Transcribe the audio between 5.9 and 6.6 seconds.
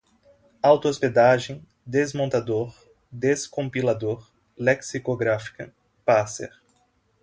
parser